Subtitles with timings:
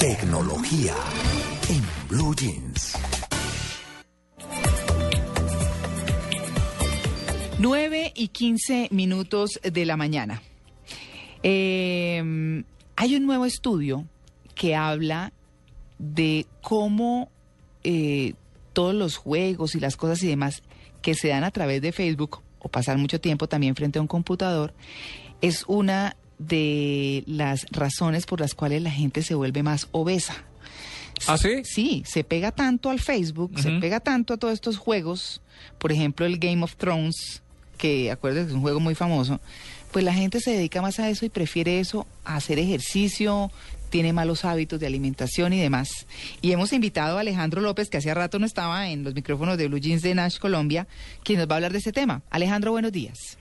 [0.00, 0.94] Tecnología
[1.68, 2.96] en Blue Jeans.
[7.58, 10.40] 9 y 15 minutos de la mañana.
[11.42, 12.64] Eh,
[12.96, 14.06] hay un nuevo estudio
[14.54, 15.34] que habla
[15.98, 17.28] de cómo
[17.84, 18.32] eh,
[18.72, 20.62] todos los juegos y las cosas y demás
[21.02, 24.08] que se dan a través de Facebook o pasar mucho tiempo también frente a un
[24.08, 24.72] computador
[25.42, 30.44] es una de las razones por las cuales la gente se vuelve más obesa.
[31.26, 31.62] ¿Ah, sí?
[31.64, 35.42] Sí, se pega tanto al Facebook, se pega tanto a todos estos juegos,
[35.78, 37.42] por ejemplo el Game of Thrones,
[37.76, 39.38] que acuérdense que es un juego muy famoso,
[39.92, 43.50] pues la gente se dedica más a eso y prefiere eso a hacer ejercicio,
[43.90, 46.06] tiene malos hábitos de alimentación y demás.
[46.40, 49.68] Y hemos invitado a Alejandro López, que hacía rato no estaba en los micrófonos de
[49.68, 50.86] Blue Jeans de Nash Colombia,
[51.22, 52.22] quien nos va a hablar de ese tema.
[52.30, 53.36] Alejandro, buenos días.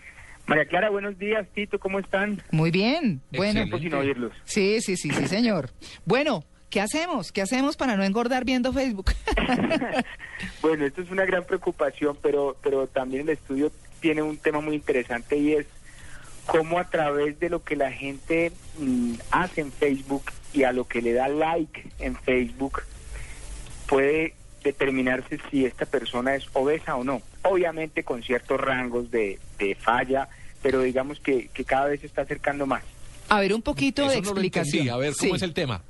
[0.49, 2.41] María Clara, buenos días, Tito, ¿cómo están?
[2.49, 3.21] Muy bien.
[3.31, 3.79] Bueno, Excelente.
[3.79, 4.31] sin oírlos.
[4.45, 5.69] sí, sí, sí, sí, señor.
[6.05, 7.31] Bueno, ¿qué hacemos?
[7.31, 9.11] ¿Qué hacemos para no engordar viendo Facebook?
[10.61, 14.73] Bueno, esto es una gran preocupación, pero, pero también el estudio tiene un tema muy
[14.75, 15.67] interesante y es
[16.45, 20.87] cómo a través de lo que la gente mm, hace en Facebook y a lo
[20.87, 22.83] que le da like en Facebook
[23.87, 24.33] puede
[24.63, 27.21] determinarse si esta persona es obesa o no.
[27.43, 30.29] Obviamente con ciertos rangos de, de falla,
[30.61, 32.83] pero digamos que, que cada vez se está acercando más.
[33.29, 34.81] A ver, un poquito Eso de no explicación.
[34.81, 34.89] entendí.
[34.89, 35.35] A ver, ¿cómo Sí.
[35.37, 35.81] es el tema?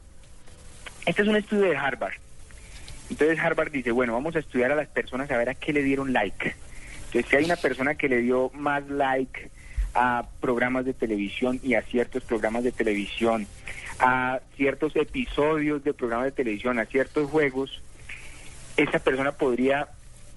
[1.06, 2.14] Este es un estudio de Harvard.
[3.10, 5.82] Entonces Harvard dice, bueno, vamos a estudiar a las personas a ver a qué le
[5.82, 6.54] dieron like.
[7.08, 9.50] Entonces si hay una persona que le dio más like
[9.96, 13.48] a programas de televisión y a ciertos programas de televisión,
[14.00, 17.82] a ciertos episodios de programas de televisión, a ciertos juegos,
[18.78, 19.88] esa persona podría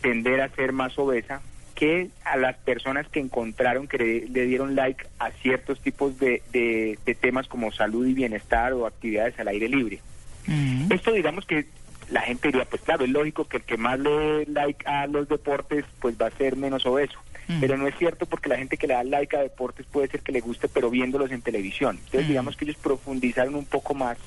[0.00, 1.42] tender a ser más obesa
[1.82, 6.96] que a las personas que encontraron que le, dieron like a ciertos tipos de, de-
[7.04, 9.98] de temas como salud y bienestar o actividades al aire libre.
[10.46, 10.92] Mm.
[10.92, 11.66] Esto digamos que
[12.08, 15.08] la gente diría, pues claro, es lógico que el que más le dé like a
[15.08, 17.18] los deportes, pues va a ser menos obeso.
[17.48, 17.58] Mm.
[17.60, 20.20] Pero no es cierto porque la gente que le da like a deportes puede ser
[20.20, 21.96] que le guste, pero viéndolos en televisión.
[21.98, 22.28] Entonces Mm.
[22.28, 24.18] digamos que ellos profundizaron un poco más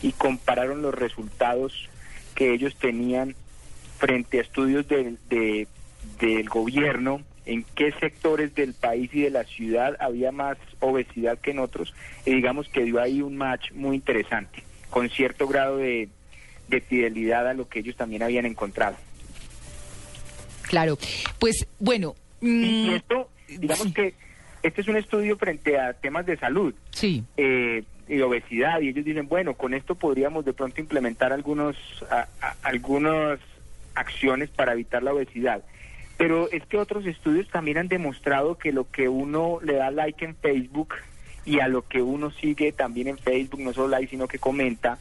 [0.00, 1.90] y compararon los resultados
[2.34, 3.34] que ellos tenían
[3.98, 5.16] frente a estudios de-
[6.20, 11.52] del gobierno, en qué sectores del país y de la ciudad había más obesidad que
[11.52, 11.94] en otros,
[12.26, 16.08] y digamos que dio ahí un match muy interesante, con cierto grado de,
[16.68, 18.96] de fidelidad a lo que ellos también habían encontrado.
[20.62, 20.98] Claro.
[21.38, 22.14] Pues, bueno.
[22.40, 23.92] Y, mm, y esto, digamos sí.
[23.94, 24.14] que
[24.62, 26.74] este es un estudio frente a temas de salud.
[26.90, 27.24] Sí.
[27.36, 31.76] eh, y obesidad y ellos dicen bueno con esto podríamos de pronto implementar algunos
[32.10, 33.38] a- a- algunas
[33.94, 35.62] acciones para evitar la obesidad
[36.18, 40.22] pero es que otros estudios también han demostrado que lo que uno le da like
[40.22, 40.94] en Facebook
[41.46, 44.98] y a lo que uno sigue también en Facebook no solo like sino que comenta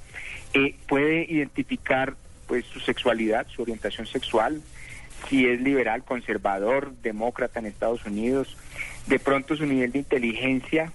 [0.54, 2.16] eh, puede identificar
[2.48, 4.62] pues su sexualidad su orientación sexual
[5.28, 8.56] si es liberal conservador demócrata en Estados Unidos
[9.08, 10.94] de pronto su nivel de inteligencia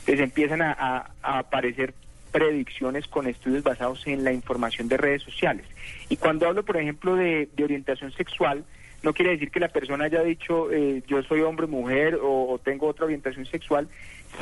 [0.00, 1.92] entonces empiezan a, aparecer
[2.32, 5.66] predicciones con estudios basados en la información de redes sociales.
[6.08, 8.64] Y cuando hablo, por ejemplo, de orientación sexual,
[9.02, 12.58] no quiere decir que la persona haya dicho eh, yo soy hombre, mujer o, o
[12.58, 13.88] tengo otra orientación sexual,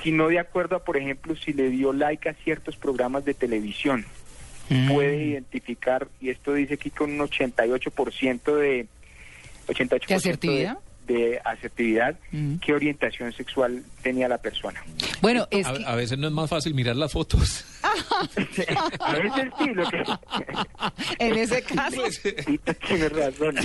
[0.03, 4.05] sino de acuerdo a, por ejemplo, si le dio like a ciertos programas de televisión.
[4.69, 4.93] Mm.
[4.93, 8.87] Puede identificar, y esto dice aquí con un 88% de...
[9.69, 10.78] 88% ¿De asertividad?
[11.06, 12.56] De, de asertividad, Mm.
[12.56, 14.83] qué orientación sexual tenía la persona.
[15.22, 15.84] Bueno, es A, que...
[15.84, 17.65] a veces no es más fácil mirar las fotos.
[19.01, 20.03] A veces sí, lo que...
[21.19, 21.97] en ese caso...
[21.97, 23.57] Pues, Sí, tienes razón.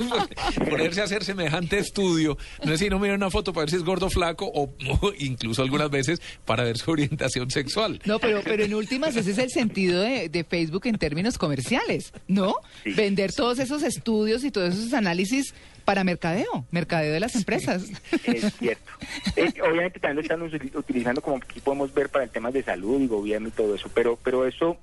[0.70, 3.84] ponerse a hacer semejante estudio, no es sino mirar una foto para ver si es
[3.84, 8.00] gordo o flaco o, o incluso algunas veces para ver su orientación sexual.
[8.04, 12.12] No, pero, pero en últimas ese es el sentido de, de Facebook en términos comerciales,
[12.26, 12.54] ¿no?
[12.84, 12.92] Sí.
[12.92, 15.54] Vender todos esos estudios y todos esos análisis
[15.84, 17.90] para mercadeo, mercadeo de las empresas.
[18.24, 18.90] Es cierto.
[19.36, 23.00] Eh, obviamente también lo están utilizando como aquí podemos ver para el tema de salud
[23.00, 24.76] y gobierno y todo eso, pero, pero eso,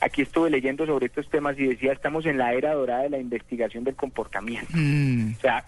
[0.00, 3.18] aquí estuve leyendo sobre estos temas y decía, estamos en la era dorada de la
[3.18, 4.70] investigación del comportamiento.
[4.72, 5.64] Mm, O sea,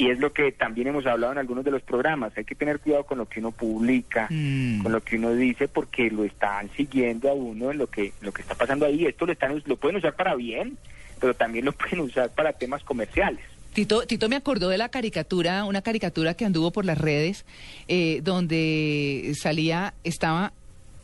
[0.00, 2.32] Y es lo que también hemos hablado en algunos de los programas.
[2.36, 4.80] Hay que tener cuidado con lo que uno publica, Mm.
[4.84, 8.30] con lo que uno dice, porque lo están siguiendo a uno en lo que lo
[8.30, 9.06] que está pasando ahí.
[9.06, 10.78] Esto lo están lo pueden usar para bien,
[11.20, 13.40] pero también lo pueden usar para temas comerciales.
[13.74, 17.44] Tito, Tito me acordó de la caricatura, una caricatura que anduvo por las redes,
[17.88, 20.52] eh, donde salía, estaba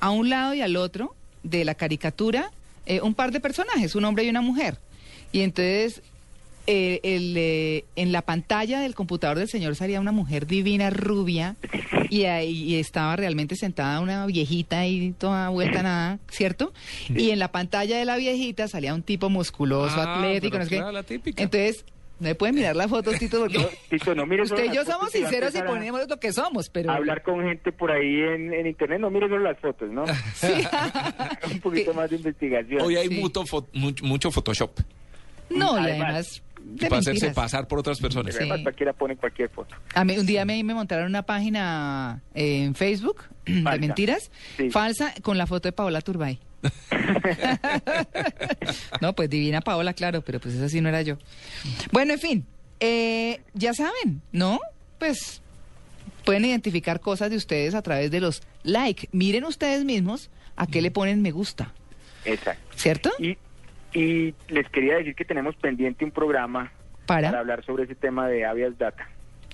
[0.05, 2.51] a un lado y al otro de la caricatura
[2.87, 4.77] eh, un par de personajes, un hombre y una mujer.
[5.33, 6.03] Y entonces
[6.67, 11.56] eh, el, eh, en la pantalla del computador del señor salía una mujer divina, rubia,
[12.11, 16.73] y ahí estaba realmente sentada una viejita ahí toda vuelta nada, ¿cierto?
[17.09, 20.71] Y en la pantalla de la viejita salía un tipo musculoso, Ah, atlético, no sé
[20.71, 20.77] qué.
[20.77, 21.43] claro, la típica.
[21.43, 21.85] Entonces,
[22.21, 24.85] no me pueden mirar la foto, Tito, porque No, Tito, no mires usted y yo
[24.85, 26.93] somos sinceros y ponemos lo que somos, pero...
[26.93, 30.05] Hablar con gente por ahí en, en internet, no mires solo las fotos, ¿no?
[30.35, 30.47] Sí.
[31.53, 32.81] Un poquito más de investigación.
[32.83, 33.21] Hoy hay Sí.
[33.21, 34.71] mucho, fo- mucho, mucho Photoshop
[35.51, 36.43] no, y Además, además...
[36.81, 38.33] de para hacerse pasar por otras personas.
[38.35, 38.41] Sí.
[38.41, 39.77] Además, cualquiera pone cualquier foto.
[39.95, 44.71] A mí, un día me, me montaron una página eh, en Facebook de mentiras, Sí.
[44.71, 46.39] falsa, con la foto de Paola Turbay.
[49.01, 51.19] no, pues divina Paola, claro, pero pues esa sí no era yo.
[51.93, 52.47] Bueno, en fin,
[52.81, 54.61] eh, ya saben, ¿no?
[54.99, 55.43] Pues
[56.25, 59.09] pueden identificar cosas de ustedes a través de los like.
[59.13, 61.73] Miren ustedes mismos a qué le ponen me gusta,
[62.25, 62.63] Exacto.
[62.77, 63.11] ¿cierto?
[63.19, 63.37] Y,
[63.93, 66.73] y les quería decir que tenemos pendiente un programa
[67.07, 67.29] Para.
[67.29, 69.09] para hablar sobre ese tema de Avias Data.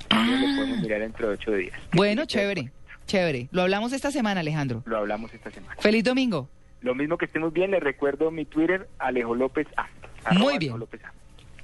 [0.09, 1.79] También Lo podemos mirar dentro de ocho días.
[1.93, 2.71] Bueno, chévere,
[3.07, 3.49] chévere.
[3.53, 4.83] Lo hablamos esta semana, Alejandro.
[4.87, 5.77] Lo hablamos esta semana.
[5.81, 6.49] Feliz domingo.
[6.82, 9.88] Lo mismo que estemos bien, les recuerdo mi Twitter, Alejo López A.
[10.35, 10.73] Muy bien.
[10.73, 11.12] Alejo López A.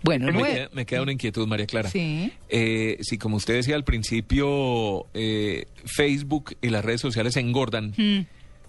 [0.03, 1.89] Bueno, Me nueve- queda, me queda una inquietud, María Clara.
[1.91, 2.33] Sí.
[2.49, 8.21] Eh, si como usted decía al principio, eh, Facebook y las redes sociales engordan, Mm.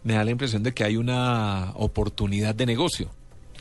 [0.03, 3.11] me da la impresión de que hay una oportunidad de negocio,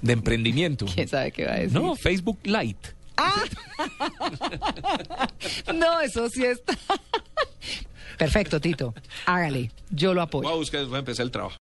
[0.00, 0.86] de emprendimiento.
[0.94, 1.78] ¿Quién sabe qué va a decir?
[1.80, 2.94] No, Facebook Lite.
[5.74, 6.76] No, eso sí está.
[8.18, 8.94] Perfecto, Tito.
[9.26, 9.70] Hágale.
[9.90, 10.44] Yo lo apoyo.
[10.48, 11.54] Voy a buscar, voy a empezar el trabajo.